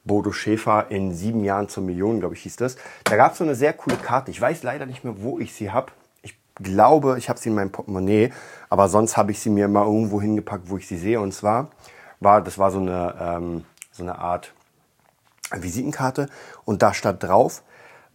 Bodo 0.04 0.32
Schäfer 0.32 0.86
in 0.90 1.14
sieben 1.14 1.44
Jahren 1.44 1.68
zur 1.68 1.82
Million, 1.82 2.20
glaube 2.20 2.34
ich, 2.34 2.42
hieß 2.42 2.56
das. 2.56 2.76
Da 3.04 3.16
gab 3.16 3.32
es 3.32 3.38
so 3.38 3.44
eine 3.44 3.54
sehr 3.54 3.72
coole 3.72 3.96
Karte. 3.96 4.30
Ich 4.30 4.40
weiß 4.40 4.62
leider 4.62 4.86
nicht 4.86 5.04
mehr, 5.04 5.14
wo 5.18 5.38
ich 5.38 5.54
sie 5.54 5.70
habe. 5.70 5.92
Ich 6.22 6.36
glaube, 6.56 7.16
ich 7.18 7.28
habe 7.28 7.38
sie 7.38 7.48
in 7.48 7.54
meinem 7.54 7.72
Portemonnaie, 7.72 8.32
aber 8.68 8.88
sonst 8.88 9.16
habe 9.16 9.32
ich 9.32 9.40
sie 9.40 9.50
mir 9.50 9.68
mal 9.68 9.86
irgendwo 9.86 10.20
hingepackt, 10.20 10.68
wo 10.68 10.76
ich 10.76 10.86
sie 10.86 10.98
sehe. 10.98 11.20
Und 11.20 11.32
zwar 11.32 11.70
war, 12.20 12.42
das 12.42 12.58
war 12.58 12.70
so 12.70 12.78
eine, 12.78 13.14
ähm, 13.20 13.64
so 13.92 14.02
eine 14.02 14.18
Art 14.18 14.52
Visitenkarte 15.52 16.28
und 16.64 16.82
da 16.82 16.94
stand 16.94 17.22
drauf, 17.22 17.62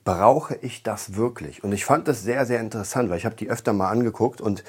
brauche 0.03 0.55
ich 0.55 0.83
das 0.83 1.15
wirklich? 1.15 1.63
Und 1.63 1.73
ich 1.73 1.83
fand 1.83 2.07
das 2.07 2.23
sehr, 2.23 2.45
sehr 2.45 2.59
interessant, 2.59 3.09
weil 3.09 3.17
ich 3.17 3.25
habe 3.25 3.35
die 3.35 3.49
öfter 3.49 3.73
mal 3.73 3.89
angeguckt 3.89 4.39
und 4.39 4.63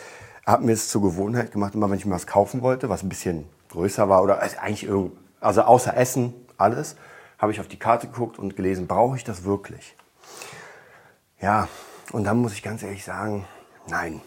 habe 0.46 0.64
mir 0.64 0.72
es 0.72 0.88
zur 0.88 1.02
Gewohnheit 1.02 1.52
gemacht, 1.52 1.74
immer 1.74 1.90
wenn 1.90 1.98
ich 1.98 2.06
mir 2.06 2.14
was 2.14 2.26
kaufen 2.26 2.62
wollte, 2.62 2.88
was 2.88 3.02
ein 3.02 3.08
bisschen 3.08 3.44
größer 3.70 4.08
war 4.08 4.22
oder 4.22 4.40
also 4.40 4.58
eigentlich 4.58 4.84
irgend, 4.84 5.12
also 5.40 5.62
außer 5.62 5.96
Essen, 5.96 6.32
alles, 6.56 6.96
habe 7.38 7.52
ich 7.52 7.60
auf 7.60 7.68
die 7.68 7.78
Karte 7.78 8.06
geguckt 8.06 8.38
und 8.38 8.56
gelesen, 8.56 8.86
brauche 8.86 9.16
ich 9.16 9.24
das 9.24 9.44
wirklich? 9.44 9.94
Ja, 11.40 11.68
und 12.12 12.24
dann 12.24 12.38
muss 12.38 12.54
ich 12.54 12.62
ganz 12.62 12.82
ehrlich 12.82 13.04
sagen, 13.04 13.44
nein. 13.88 14.22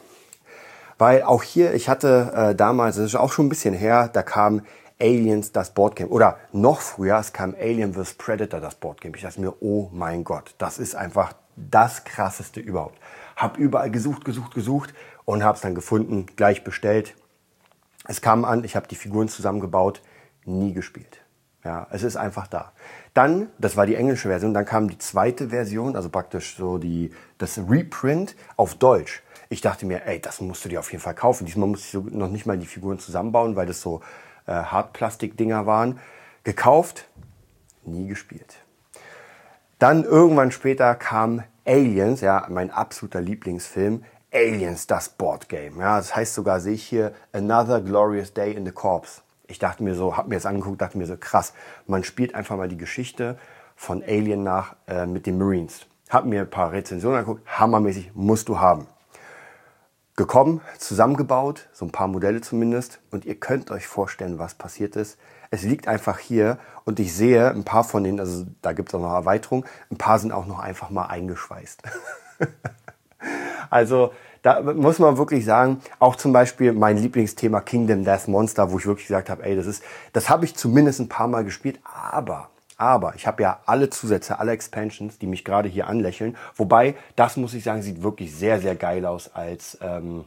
Weil 1.00 1.24
auch 1.24 1.42
hier, 1.42 1.74
ich 1.74 1.90
hatte 1.90 2.32
äh, 2.36 2.56
damals, 2.56 2.98
das 2.98 3.06
ist 3.06 3.16
auch 3.16 3.32
schon 3.32 3.48
ein 3.48 3.50
bisschen 3.50 3.74
her, 3.74 4.10
da 4.12 4.22
kam 4.22 4.62
Aliens 5.00 5.52
das 5.52 5.74
Boardgame. 5.74 6.10
Oder 6.10 6.38
noch 6.52 6.82
früher, 6.82 7.18
es 7.18 7.34
kam 7.34 7.56
Alien 7.60 7.94
vs. 7.94 8.16
Predator 8.16 8.60
das 8.60 8.76
Boardgame. 8.76 9.16
Ich 9.16 9.24
dachte 9.24 9.42
mir, 9.42 9.54
oh 9.62 9.90
mein 9.92 10.24
Gott, 10.24 10.56
das 10.58 10.78
ist 10.78 10.96
einfach 10.96 11.34
das 11.56 12.04
krasseste 12.04 12.60
überhaupt. 12.60 13.00
Hab 13.36 13.58
überall 13.58 13.92
gesucht, 13.92 14.26
gesucht, 14.26 14.54
gesucht 14.54 14.94
und 15.26 15.44
habe 15.44 15.56
es 15.56 15.62
dann 15.62 15.76
gefunden, 15.76 16.26
gleich 16.36 16.64
bestellt. 16.64 17.16
Es 18.08 18.22
kam 18.22 18.46
an, 18.46 18.64
ich 18.64 18.76
habe 18.76 18.88
die 18.88 18.96
Figuren 18.96 19.30
zusammengebaut, 19.30 20.02
nie 20.46 20.74
gespielt. 20.74 21.22
Ja, 21.64 21.88
es 21.92 22.04
ist 22.04 22.16
einfach 22.16 22.48
da. 22.48 22.72
Dann, 23.14 23.50
das 23.58 23.76
war 23.76 23.86
die 23.86 23.96
englische 23.96 24.30
Version, 24.30 24.54
dann 24.54 24.66
kam 24.66 24.90
die 24.90 24.98
zweite 24.98 25.50
Version, 25.50 25.96
also 25.98 26.10
praktisch 26.10 26.56
so 26.56 26.78
die, 26.78 27.12
das 27.38 27.60
Reprint 27.70 28.36
auf 28.56 28.76
Deutsch. 28.76 29.22
Ich 29.50 29.60
dachte 29.62 29.86
mir, 29.86 30.06
ey, 30.06 30.22
das 30.22 30.40
musst 30.40 30.64
du 30.64 30.70
dir 30.70 30.80
auf 30.80 30.92
jeden 30.92 31.04
Fall 31.04 31.16
kaufen. 31.16 31.46
Diesmal 31.46 31.68
musste 31.68 31.86
ich 31.86 31.92
so 31.92 32.18
noch 32.18 32.30
nicht 32.30 32.46
mal 32.46 32.58
die 32.58 32.66
Figuren 32.66 33.00
zusammenbauen, 33.00 33.56
weil 33.56 33.66
das 33.66 33.82
so 33.82 34.02
äh, 34.50 34.64
Hartplastik-Dinger 34.64 35.66
waren. 35.66 36.00
Gekauft, 36.44 37.08
nie 37.84 38.08
gespielt. 38.08 38.58
Dann 39.78 40.04
irgendwann 40.04 40.52
später 40.52 40.96
kam 40.96 41.44
Aliens, 41.66 42.22
ja, 42.22 42.46
mein 42.50 42.72
absoluter 42.72 43.22
Lieblingsfilm. 43.22 44.04
Aliens, 44.34 44.88
das 44.88 45.10
Boardgame. 45.10 45.80
Ja, 45.80 45.98
das 45.98 46.16
heißt 46.16 46.34
sogar, 46.34 46.60
sehe 46.60 46.74
ich 46.74 46.84
hier 46.84 47.14
Another 47.34 47.82
Glorious 47.82 48.34
Day 48.34 48.54
in 48.54 48.66
the 48.66 48.72
Corps 48.72 49.24
ich 49.50 49.60
dachte 49.60 49.84
mir 49.84 49.96
so, 49.96 50.16
habe 50.16 50.30
mir 50.30 50.36
das 50.36 50.46
angeguckt, 50.46 50.80
dachte 50.80 50.98
mir 50.98 51.08
so, 51.08 51.18
krass, 51.18 51.54
man 51.88 52.04
spielt 52.04 52.36
einfach 52.36 52.56
mal 52.56 52.70
die 52.70 52.78
Geschichte 52.78 53.38
von 53.76 54.04
Alien 54.04 54.44
nach 54.44 54.76
äh, 54.88 55.06
mit 55.06 55.26
den 55.26 55.38
Marines. 55.38 55.88
Hab 56.10 56.26
mir 56.26 56.42
ein 56.42 56.50
paar 56.50 56.72
Rezensionen 56.72 57.20
angeguckt, 57.20 57.48
hammermäßig, 57.60 58.12
musst 58.14 58.48
du 58.48 58.60
haben. 58.60 58.88
Gekommen, 60.20 60.60
zusammengebaut, 60.78 61.70
so 61.72 61.86
ein 61.86 61.94
paar 61.94 62.10
Modelle 62.10 62.42
zumindest, 62.42 63.00
und 63.10 63.24
ihr 63.24 63.36
könnt 63.36 63.72
euch 63.72 63.88
vorstellen, 63.88 64.38
was 64.38 64.54
passiert 64.54 64.98
ist. 64.98 65.18
Es 65.50 65.64
liegt 65.64 65.88
einfach 65.88 66.20
hier 66.20 66.58
und 66.84 67.00
ich 67.00 67.16
sehe 67.16 67.50
ein 67.50 67.64
paar 67.64 67.86
von 67.86 68.04
denen, 68.04 68.20
also 68.20 68.46
da 68.62 68.74
gibt 68.74 68.90
es 68.90 68.96
auch 68.96 69.00
noch 69.00 69.14
Erweiterungen, 69.14 69.64
ein 69.90 69.98
paar 69.98 70.20
sind 70.20 70.34
auch 70.34 70.46
noch 70.46 70.60
einfach 70.60 70.90
mal 70.90 71.06
eingeschweißt. 71.06 71.84
also 73.70 74.12
da 74.42 74.62
muss 74.62 75.00
man 75.00 75.18
wirklich 75.18 75.46
sagen, 75.46 75.80
auch 76.00 76.18
zum 76.18 76.34
Beispiel 76.34 76.74
mein 76.74 76.98
Lieblingsthema 76.98 77.62
Kingdom 77.62 78.04
Death 78.04 78.28
Monster, 78.28 78.74
wo 78.74 78.78
ich 78.78 78.88
wirklich 78.88 79.08
gesagt 79.08 79.30
habe, 79.30 79.46
ey, 79.46 79.56
das 79.56 79.68
ist, 79.68 79.82
das 80.12 80.30
habe 80.30 80.44
ich 80.44 80.54
zumindest 80.54 81.00
ein 81.00 81.08
paar 81.08 81.30
Mal 81.30 81.46
gespielt, 81.46 81.80
aber, 81.86 82.50
Aber 82.80 83.14
ich 83.16 83.28
habe 83.28 83.44
ja 83.44 83.60
alle 83.66 83.90
Zusätze, 83.90 84.40
alle 84.40 84.54
Expansions, 84.54 85.20
die 85.20 85.28
mich 85.28 85.44
gerade 85.44 85.68
hier 85.68 85.88
anlächeln. 85.88 86.38
Wobei, 86.56 86.96
das 87.18 87.36
muss 87.36 87.54
ich 87.54 87.66
sagen, 87.66 87.82
sieht 87.82 88.02
wirklich 88.04 88.34
sehr, 88.34 88.62
sehr 88.62 88.76
geil 88.76 89.06
aus 89.06 89.36
als, 89.36 89.78
ähm, 89.82 90.24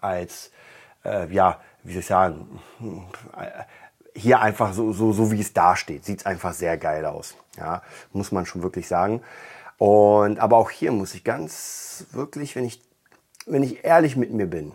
als 0.00 0.50
äh, 1.04 1.32
ja, 1.32 1.60
wie 1.84 1.92
soll 1.92 2.00
ich 2.00 2.06
sagen, 2.06 2.60
hier 4.12 4.40
einfach 4.40 4.72
so, 4.72 4.92
so, 4.92 5.12
so 5.12 5.30
wie 5.30 5.40
es 5.40 5.52
da 5.52 5.76
steht. 5.76 6.04
Sieht 6.04 6.26
einfach 6.26 6.52
sehr 6.52 6.76
geil 6.78 7.06
aus. 7.06 7.36
Ja, 7.56 7.82
muss 8.12 8.32
man 8.32 8.44
schon 8.44 8.64
wirklich 8.64 8.88
sagen. 8.88 9.22
Und, 9.78 10.40
aber 10.40 10.56
auch 10.56 10.70
hier 10.70 10.90
muss 10.90 11.14
ich 11.14 11.22
ganz 11.22 12.06
wirklich, 12.10 12.56
wenn 12.56 12.64
ich, 12.64 12.82
wenn 13.46 13.62
ich 13.62 13.84
ehrlich 13.84 14.16
mit 14.16 14.32
mir 14.32 14.46
bin, 14.46 14.72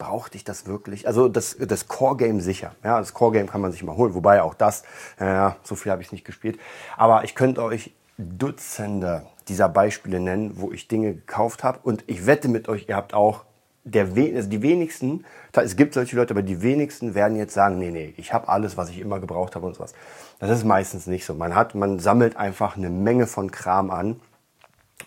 brauchte 0.00 0.36
ich 0.36 0.44
das 0.44 0.66
wirklich? 0.66 1.06
Also 1.06 1.28
das, 1.28 1.56
das 1.60 1.86
Core-Game 1.86 2.40
sicher. 2.40 2.74
Ja, 2.82 2.98
das 2.98 3.14
Core-Game 3.14 3.48
kann 3.48 3.60
man 3.60 3.70
sich 3.70 3.84
mal 3.84 3.96
holen. 3.96 4.14
Wobei 4.14 4.42
auch 4.42 4.54
das, 4.54 4.82
ja, 5.20 5.56
so 5.62 5.76
viel 5.76 5.92
habe 5.92 6.02
ich 6.02 6.10
nicht 6.10 6.24
gespielt. 6.24 6.58
Aber 6.96 7.22
ich 7.22 7.36
könnte 7.36 7.62
euch 7.62 7.94
Dutzende 8.16 9.26
dieser 9.46 9.68
Beispiele 9.68 10.18
nennen, 10.18 10.52
wo 10.56 10.72
ich 10.72 10.88
Dinge 10.88 11.14
gekauft 11.14 11.62
habe. 11.62 11.78
Und 11.82 12.02
ich 12.06 12.26
wette 12.26 12.48
mit 12.48 12.68
euch, 12.68 12.88
ihr 12.88 12.96
habt 12.96 13.14
auch 13.14 13.44
der, 13.84 14.04
also 14.04 14.48
die 14.48 14.62
wenigsten, 14.62 15.24
es 15.52 15.76
gibt 15.76 15.94
solche 15.94 16.16
Leute, 16.16 16.34
aber 16.34 16.42
die 16.42 16.62
wenigsten 16.62 17.14
werden 17.14 17.36
jetzt 17.36 17.54
sagen, 17.54 17.78
nee, 17.78 17.90
nee, 17.90 18.14
ich 18.16 18.32
habe 18.32 18.48
alles, 18.48 18.76
was 18.76 18.90
ich 18.90 19.00
immer 19.00 19.20
gebraucht 19.20 19.54
habe 19.54 19.66
und 19.66 19.74
sowas. 19.74 19.94
Das 20.38 20.50
ist 20.50 20.64
meistens 20.64 21.06
nicht 21.06 21.26
so. 21.26 21.34
Man 21.34 21.54
hat, 21.54 21.74
man 21.74 21.98
sammelt 21.98 22.36
einfach 22.36 22.76
eine 22.76 22.90
Menge 22.90 23.26
von 23.26 23.50
Kram 23.50 23.90
an, 23.90 24.20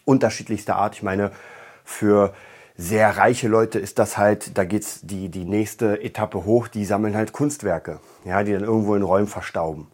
unterschiedlichster 0.05 0.75
Art. 0.75 0.95
Ich 0.95 1.03
meine, 1.03 1.31
für 1.83 2.33
sehr 2.75 3.17
reiche 3.17 3.47
Leute 3.47 3.79
ist 3.79 3.99
das 3.99 4.17
halt, 4.17 4.57
da 4.57 4.65
geht's 4.65 5.01
die, 5.03 5.29
die 5.29 5.45
nächste 5.45 6.01
Etappe 6.01 6.45
hoch, 6.45 6.67
die 6.67 6.85
sammeln 6.85 7.15
halt 7.15 7.31
Kunstwerke, 7.31 7.99
ja, 8.25 8.43
die 8.43 8.53
dann 8.53 8.63
irgendwo 8.63 8.95
in 8.95 9.03
Räumen 9.03 9.27
verstauben. 9.27 9.87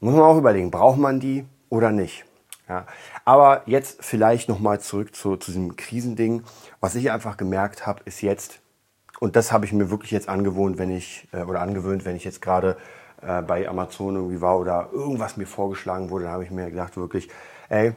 Muss 0.00 0.14
man 0.14 0.22
auch 0.22 0.38
überlegen, 0.38 0.70
braucht 0.70 0.98
man 0.98 1.20
die 1.20 1.44
oder 1.68 1.90
nicht? 1.90 2.24
Ja. 2.68 2.86
Aber 3.24 3.62
jetzt 3.66 4.02
vielleicht 4.02 4.48
nochmal 4.48 4.80
zurück 4.80 5.14
zu, 5.14 5.36
zu 5.36 5.50
diesem 5.50 5.76
Krisending. 5.76 6.44
Was 6.80 6.94
ich 6.94 7.10
einfach 7.10 7.36
gemerkt 7.36 7.86
habe, 7.86 8.00
ist 8.04 8.22
jetzt, 8.22 8.60
und 9.18 9.36
das 9.36 9.52
habe 9.52 9.66
ich 9.66 9.72
mir 9.72 9.90
wirklich 9.90 10.12
jetzt 10.12 10.28
angewohnt, 10.28 10.78
wenn 10.78 10.90
ich, 10.90 11.28
äh, 11.32 11.42
oder 11.42 11.60
angewöhnt, 11.60 12.04
wenn 12.04 12.16
ich 12.16 12.24
jetzt 12.24 12.40
gerade 12.40 12.76
äh, 13.22 13.42
bei 13.42 13.68
Amazon 13.68 14.14
irgendwie 14.14 14.40
war 14.40 14.58
oder 14.58 14.88
irgendwas 14.92 15.36
mir 15.36 15.46
vorgeschlagen 15.46 16.10
wurde, 16.10 16.24
dann 16.24 16.32
habe 16.32 16.44
ich 16.44 16.50
mir 16.50 16.70
gedacht, 16.70 16.96
wirklich, 16.96 17.28
ey, 17.68 17.92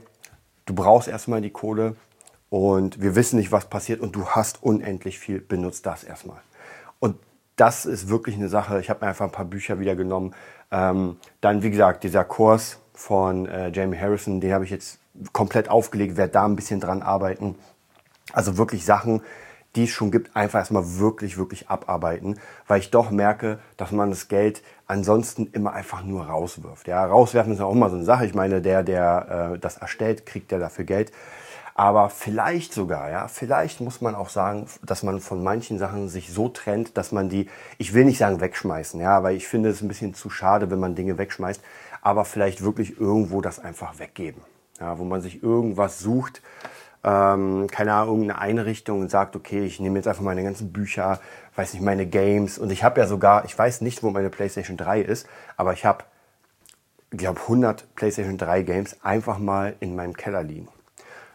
du 0.65 0.73
brauchst 0.73 1.07
erstmal 1.07 1.39
die 1.39 1.51
Kohle, 1.51 1.95
und 2.53 3.01
wir 3.01 3.15
wissen 3.15 3.37
nicht, 3.37 3.51
was 3.51 3.65
passiert 3.65 3.99
und 3.99 4.15
du 4.15 4.27
hast 4.27 4.61
unendlich 4.61 5.17
viel, 5.17 5.39
benutzt 5.39 5.87
das 5.87 6.03
erstmal. 6.03 6.37
Und 6.99 7.15
das 7.55 7.87
ist 7.87 8.09
wirklich 8.09 8.35
eine 8.35 8.47
Sache. 8.47 8.79
Ich 8.79 8.91
habe 8.91 9.03
mir 9.03 9.09
einfach 9.09 9.25
ein 9.25 9.31
paar 9.31 9.45
Bücher 9.45 9.79
wieder 9.79 9.95
genommen. 9.95 10.35
Ähm, 10.69 11.17
dann, 11.41 11.63
wie 11.63 11.71
gesagt, 11.71 12.03
dieser 12.03 12.23
Kurs 12.23 12.77
von 12.93 13.47
äh, 13.47 13.69
Jamie 13.69 13.97
Harrison, 13.97 14.39
den 14.39 14.53
habe 14.53 14.65
ich 14.65 14.69
jetzt 14.69 14.99
komplett 15.31 15.67
aufgelegt, 15.67 16.15
werde 16.15 16.33
da 16.33 16.45
ein 16.45 16.55
bisschen 16.55 16.79
dran 16.79 17.01
arbeiten. 17.01 17.55
Also 18.33 18.55
wirklich 18.55 18.85
Sachen, 18.85 19.23
die 19.75 19.85
es 19.85 19.89
schon 19.89 20.11
gibt, 20.11 20.35
einfach 20.35 20.59
erstmal 20.59 20.99
wirklich, 20.99 21.39
wirklich 21.39 21.69
abarbeiten, 21.69 22.39
weil 22.67 22.81
ich 22.81 22.91
doch 22.91 23.09
merke, 23.09 23.57
dass 23.77 23.91
man 23.91 24.11
das 24.11 24.27
Geld 24.27 24.61
ansonsten 24.85 25.47
immer 25.53 25.73
einfach 25.73 26.03
nur 26.03 26.27
rauswirft. 26.27 26.87
Ja, 26.87 27.03
rauswerfen 27.03 27.53
ist 27.53 27.61
auch 27.61 27.71
immer 27.71 27.89
so 27.89 27.95
eine 27.95 28.05
Sache. 28.05 28.27
Ich 28.27 28.35
meine, 28.35 28.61
der, 28.61 28.83
der 28.83 29.53
äh, 29.55 29.57
das 29.57 29.77
erstellt, 29.77 30.27
kriegt 30.27 30.51
ja 30.51 30.59
dafür 30.59 30.85
Geld. 30.85 31.11
Aber 31.75 32.09
vielleicht 32.09 32.73
sogar, 32.73 33.09
ja, 33.09 33.27
vielleicht 33.27 33.81
muss 33.81 33.99
man 33.99 34.13
auch 34.13 34.29
sagen, 34.29 34.67
dass 34.83 35.01
man 35.01 35.19
von 35.19 35.43
manchen 35.43 35.79
Sachen 35.79 36.07
sich 36.07 36.31
so 36.31 36.49
trennt, 36.49 36.97
dass 36.97 37.11
man 37.11 37.29
die, 37.29 37.49
ich 37.79 37.95
will 37.95 38.05
nicht 38.05 38.19
sagen 38.19 38.41
wegschmeißen, 38.41 39.01
ja, 39.01 39.23
weil 39.23 39.35
ich 39.35 39.47
finde 39.47 39.69
es 39.69 39.81
ein 39.81 39.87
bisschen 39.87 40.13
zu 40.13 40.29
schade, 40.29 40.69
wenn 40.69 40.79
man 40.79 40.93
Dinge 40.93 41.17
wegschmeißt, 41.17 41.61
aber 42.01 42.25
vielleicht 42.25 42.63
wirklich 42.63 42.99
irgendwo 42.99 43.41
das 43.41 43.59
einfach 43.59 43.97
weggeben. 43.97 44.41
Ja, 44.79 44.99
wo 44.99 45.03
man 45.03 45.21
sich 45.21 45.41
irgendwas 45.41 45.99
sucht, 45.99 46.41
ähm, 47.03 47.67
keine 47.71 47.93
Ahnung, 47.93 48.19
irgendeine 48.19 48.39
Einrichtung 48.39 49.01
und 49.01 49.09
sagt, 49.09 49.35
okay, 49.35 49.65
ich 49.65 49.79
nehme 49.79 49.97
jetzt 49.97 50.07
einfach 50.07 50.23
meine 50.23 50.43
ganzen 50.43 50.71
Bücher, 50.71 51.19
weiß 51.55 51.73
nicht, 51.73 51.83
meine 51.83 52.05
Games 52.05 52.57
und 52.59 52.71
ich 52.71 52.83
habe 52.83 52.99
ja 52.99 53.07
sogar, 53.07 53.45
ich 53.45 53.57
weiß 53.57 53.81
nicht, 53.81 54.03
wo 54.03 54.11
meine 54.11 54.29
PlayStation 54.29 54.77
3 54.77 55.01
ist, 55.01 55.27
aber 55.57 55.73
ich 55.73 55.85
habe, 55.85 56.03
ich 57.11 57.17
glaube, 57.17 57.41
100 57.41 57.95
PlayStation 57.95 58.37
3 58.37 58.61
Games 58.63 58.97
einfach 59.03 59.39
mal 59.39 59.75
in 59.79 59.95
meinem 59.95 60.15
Keller 60.15 60.43
liegen. 60.43 60.67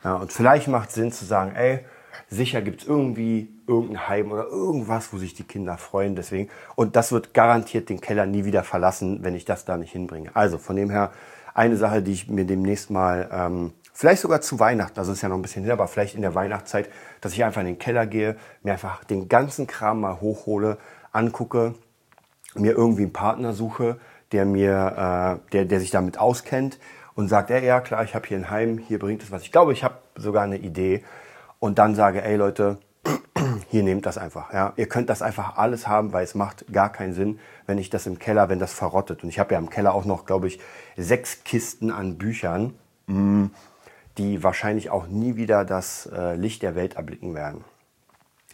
Ja, 0.05 0.17
und 0.17 0.33
vielleicht 0.33 0.69
macht 0.69 0.91
es 0.91 0.95
Sinn 0.95 1.13
zu 1.13 1.25
sagen, 1.25 1.55
ey, 1.55 1.85
sicher 2.29 2.63
gibt 2.63 2.83
es 2.83 2.89
irgendwie 2.89 3.49
irgendein 3.67 4.09
Heim 4.09 4.33
oder 4.33 4.47
irgendwas, 4.47 5.13
wo 5.13 5.19
sich 5.19 5.35
die 5.35 5.45
Kinder 5.45 5.77
freuen. 5.79 6.17
Deswegen. 6.17 6.49
Und 6.77 6.97
das 6.97 7.13
wird 7.13 7.35
garantiert 7.35 7.89
den 7.89 8.01
Keller 8.01 8.27
nie 8.27 8.45
wieder 8.45 8.65
verlassen, 8.65 9.23
wenn 9.23 9.35
ich 9.35 9.45
das 9.45 9.65
da 9.65 9.77
nicht 9.77 9.93
hinbringe. 9.93 10.31
Also 10.35 10.59
von 10.59 10.77
dem 10.77 10.91
her 10.91 11.13
eine 11.55 11.77
Sache, 11.77 12.03
die 12.03 12.13
ich 12.13 12.29
mir 12.29 12.45
demnächst 12.45 12.91
mal, 12.91 13.29
ähm, 13.33 13.73
vielleicht 13.93 14.23
sogar 14.23 14.41
zu 14.41 14.61
Weihnachten, 14.61 14.95
das 14.95 15.09
ist 15.09 15.23
ja 15.23 15.29
noch 15.29 15.37
ein 15.37 15.43
bisschen 15.43 15.65
hin, 15.65 15.73
aber 15.73 15.89
vielleicht 15.89 16.15
in 16.15 16.23
der 16.23 16.35
Weihnachtszeit, 16.35 16.89
dass 17.21 17.33
ich 17.33 17.43
einfach 17.45 17.61
in 17.61 17.67
den 17.67 17.79
Keller 17.79 18.07
gehe, 18.07 18.37
mir 18.63 18.75
einfach 18.75 19.03
den 19.05 19.29
ganzen 19.29 19.67
Kram 19.67 20.01
mal 20.01 20.21
hochhole, 20.21 20.79
angucke, 21.11 21.75
mir 22.55 22.73
irgendwie 22.73 23.03
einen 23.03 23.13
Partner 23.13 23.53
suche, 23.53 23.99
der 24.31 24.45
mir, 24.45 25.41
äh, 25.43 25.51
der, 25.53 25.65
der 25.65 25.81
sich 25.81 25.91
damit 25.91 26.19
auskennt, 26.19 26.79
und 27.19 27.27
sagt, 27.27 27.51
ey, 27.51 27.67
ja 27.67 27.81
klar, 27.81 28.05
ich 28.05 28.15
habe 28.15 28.29
hier 28.29 28.37
ein 28.37 28.49
Heim, 28.49 28.79
hier 28.79 29.01
bringt 29.01 29.25
es 29.25 29.33
was. 29.33 29.43
Ich 29.43 29.51
glaube, 29.51 29.73
ich 29.73 29.83
habe 29.83 29.97
sogar 30.15 30.45
eine 30.45 30.57
Idee 30.57 31.03
und 31.59 31.77
dann 31.81 31.97
sage, 31.97 32.23
ey 32.23 32.37
Leute, 32.37 32.79
hier 33.71 33.83
nehmt 33.83 34.07
das 34.07 34.19
einfach. 34.19 34.53
Ja, 34.53 34.73
ihr 34.77 34.89
könnt 34.89 35.11
das 35.11 35.21
einfach 35.21 35.57
alles 35.57 35.89
haben, 35.89 36.13
weil 36.13 36.23
es 36.23 36.37
macht 36.37 36.73
gar 36.73 36.93
keinen 36.93 37.15
Sinn, 37.15 37.41
wenn 37.67 37.77
ich 37.77 37.91
das 37.91 38.07
im 38.07 38.21
Keller, 38.21 38.49
wenn 38.49 38.61
das 38.61 38.73
verrottet. 38.73 39.25
Und 39.25 39.31
ich 39.31 39.41
habe 39.41 39.53
ja 39.53 39.59
im 39.59 39.69
Keller 39.69 39.95
auch 39.95 40.05
noch, 40.05 40.27
glaube 40.27 40.47
ich, 40.47 40.61
sechs 40.97 41.43
Kisten 41.43 41.91
an 41.91 42.19
Büchern, 42.19 42.75
mm, 43.09 43.47
die 44.17 44.45
wahrscheinlich 44.45 44.91
auch 44.91 45.09
nie 45.09 45.35
wieder 45.35 45.65
das 45.65 46.07
äh, 46.07 46.37
Licht 46.37 46.63
der 46.63 46.77
Welt 46.77 46.95
erblicken 46.95 47.35
werden. 47.35 47.65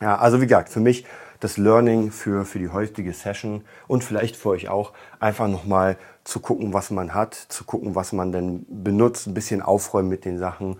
Ja, 0.00 0.16
also 0.16 0.40
wie 0.40 0.46
gesagt, 0.46 0.70
für 0.70 0.80
mich 0.80 1.04
das 1.44 1.58
Learning 1.58 2.10
für, 2.10 2.46
für 2.46 2.58
die 2.58 2.70
heutige 2.70 3.12
Session 3.12 3.64
und 3.86 4.02
vielleicht 4.02 4.34
für 4.34 4.48
euch 4.48 4.70
auch, 4.70 4.94
einfach 5.20 5.46
nochmal 5.46 5.98
zu 6.24 6.40
gucken, 6.40 6.72
was 6.72 6.90
man 6.90 7.12
hat, 7.12 7.34
zu 7.34 7.64
gucken, 7.64 7.94
was 7.94 8.12
man 8.14 8.32
denn 8.32 8.64
benutzt, 8.66 9.26
ein 9.26 9.34
bisschen 9.34 9.60
aufräumen 9.60 10.08
mit 10.08 10.24
den 10.24 10.38
Sachen. 10.38 10.78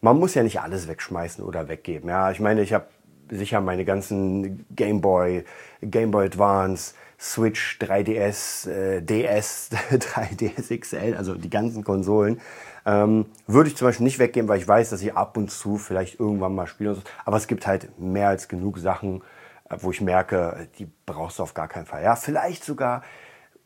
Man 0.00 0.18
muss 0.18 0.32
ja 0.32 0.42
nicht 0.42 0.58
alles 0.62 0.88
wegschmeißen 0.88 1.44
oder 1.44 1.68
weggeben. 1.68 2.08
Ja, 2.08 2.30
ich 2.30 2.40
meine, 2.40 2.62
ich 2.62 2.72
habe 2.72 2.86
sicher 3.30 3.60
meine 3.60 3.84
ganzen 3.84 4.64
Game 4.74 5.02
Boy, 5.02 5.44
Game 5.82 6.12
Boy 6.12 6.24
Advance, 6.24 6.94
Switch, 7.20 7.78
3DS, 7.78 8.70
äh, 8.70 9.02
DS, 9.02 9.68
3DS 9.90 10.80
XL, 10.80 11.14
also 11.14 11.34
die 11.34 11.50
ganzen 11.50 11.84
Konsolen, 11.84 12.40
ähm, 12.86 13.26
würde 13.46 13.68
ich 13.68 13.76
zum 13.76 13.88
Beispiel 13.88 14.04
nicht 14.04 14.18
weggeben, 14.18 14.48
weil 14.48 14.60
ich 14.60 14.66
weiß, 14.66 14.88
dass 14.88 15.02
ich 15.02 15.14
ab 15.14 15.36
und 15.36 15.50
zu 15.50 15.76
vielleicht 15.76 16.18
irgendwann 16.18 16.54
mal 16.54 16.66
spiele. 16.66 16.96
Aber 17.26 17.36
es 17.36 17.48
gibt 17.48 17.66
halt 17.66 17.98
mehr 17.98 18.28
als 18.28 18.48
genug 18.48 18.78
Sachen, 18.78 19.20
wo 19.68 19.90
ich 19.90 20.00
merke, 20.00 20.68
die 20.78 20.88
brauchst 21.06 21.38
du 21.38 21.42
auf 21.42 21.54
gar 21.54 21.68
keinen 21.68 21.86
Fall. 21.86 22.02
Ja, 22.02 22.16
vielleicht 22.16 22.64
sogar 22.64 23.02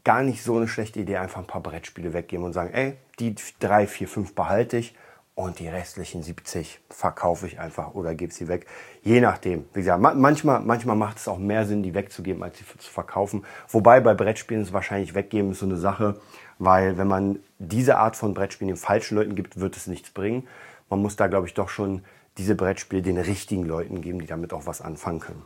gar 0.04 0.22
nicht 0.22 0.42
so 0.42 0.56
eine 0.56 0.68
schlechte 0.68 1.00
Idee, 1.00 1.18
einfach 1.18 1.40
ein 1.40 1.46
paar 1.46 1.62
Brettspiele 1.62 2.12
weggeben 2.12 2.44
und 2.44 2.52
sagen, 2.52 2.72
ey, 2.72 2.96
die 3.18 3.34
drei, 3.58 3.86
vier, 3.86 4.08
fünf 4.08 4.34
behalte 4.34 4.78
ich 4.78 4.94
und 5.34 5.58
die 5.58 5.68
restlichen 5.68 6.22
70 6.22 6.80
verkaufe 6.88 7.46
ich 7.46 7.60
einfach 7.60 7.94
oder 7.94 8.14
gebe 8.14 8.32
sie 8.32 8.48
weg. 8.48 8.66
Je 9.02 9.20
nachdem. 9.20 9.66
Wie 9.72 9.80
gesagt, 9.80 10.00
manchmal, 10.00 10.60
manchmal 10.60 10.96
macht 10.96 11.18
es 11.18 11.28
auch 11.28 11.38
mehr 11.38 11.66
Sinn, 11.66 11.82
die 11.82 11.94
wegzugeben, 11.94 12.42
als 12.42 12.58
sie 12.58 12.64
zu 12.64 12.90
verkaufen. 12.90 13.44
Wobei 13.68 14.00
bei 14.00 14.14
Brettspielen 14.14 14.62
ist 14.62 14.72
wahrscheinlich 14.72 15.14
weggeben 15.14 15.52
ist 15.52 15.60
so 15.60 15.66
eine 15.66 15.76
Sache, 15.76 16.20
weil 16.58 16.98
wenn 16.98 17.08
man 17.08 17.38
diese 17.58 17.98
Art 17.98 18.16
von 18.16 18.34
Brettspielen 18.34 18.74
den 18.74 18.80
falschen 18.80 19.16
Leuten 19.16 19.34
gibt, 19.34 19.60
wird 19.60 19.76
es 19.76 19.86
nichts 19.86 20.10
bringen. 20.10 20.48
Man 20.88 21.00
muss 21.00 21.16
da, 21.16 21.26
glaube 21.26 21.46
ich, 21.46 21.54
doch 21.54 21.68
schon 21.68 22.04
diese 22.38 22.54
Brettspiele 22.54 23.02
den 23.02 23.18
richtigen 23.18 23.64
Leuten 23.64 24.00
geben, 24.00 24.20
die 24.20 24.26
damit 24.26 24.52
auch 24.52 24.66
was 24.66 24.80
anfangen 24.80 25.20
können 25.20 25.42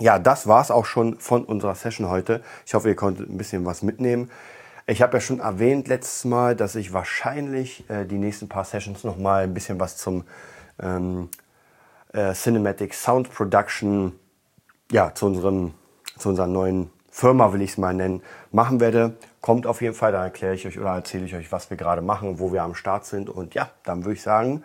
ja, 0.00 0.18
das 0.18 0.46
war's 0.46 0.70
auch 0.70 0.86
schon 0.86 1.18
von 1.18 1.44
unserer 1.44 1.74
Session 1.74 2.08
heute. 2.08 2.42
Ich 2.66 2.74
hoffe, 2.74 2.88
ihr 2.88 2.96
konntet 2.96 3.28
ein 3.28 3.38
bisschen 3.38 3.64
was 3.64 3.82
mitnehmen. 3.82 4.30
Ich 4.86 5.00
habe 5.00 5.16
ja 5.16 5.20
schon 5.20 5.40
erwähnt 5.40 5.86
letztes 5.88 6.24
Mal, 6.24 6.56
dass 6.56 6.74
ich 6.74 6.92
wahrscheinlich 6.92 7.88
äh, 7.88 8.04
die 8.04 8.18
nächsten 8.18 8.48
paar 8.48 8.64
Sessions 8.64 9.04
noch 9.04 9.16
mal 9.16 9.44
ein 9.44 9.54
bisschen 9.54 9.78
was 9.78 9.96
zum 9.96 10.24
ähm, 10.80 11.28
äh, 12.12 12.32
Cinematic 12.32 12.94
Sound 12.94 13.32
Production, 13.32 14.18
ja, 14.90 15.14
zu 15.14 15.26
unserem, 15.26 15.74
zu 16.18 16.30
unserer 16.30 16.48
neuen 16.48 16.90
Firma, 17.10 17.52
will 17.52 17.62
ich 17.62 17.72
es 17.72 17.78
mal 17.78 17.94
nennen, 17.94 18.22
machen 18.50 18.80
werde. 18.80 19.16
Kommt 19.40 19.66
auf 19.66 19.82
jeden 19.82 19.94
Fall, 19.94 20.12
dann 20.12 20.22
erkläre 20.22 20.54
ich 20.54 20.66
euch 20.66 20.78
oder 20.78 20.94
erzähle 20.94 21.26
ich 21.26 21.34
euch, 21.34 21.52
was 21.52 21.70
wir 21.70 21.76
gerade 21.76 22.02
machen, 22.02 22.38
wo 22.38 22.52
wir 22.52 22.62
am 22.62 22.74
Start 22.74 23.04
sind. 23.04 23.30
Und 23.30 23.54
ja, 23.54 23.70
dann 23.84 24.04
würde 24.04 24.14
ich 24.14 24.22
sagen, 24.22 24.64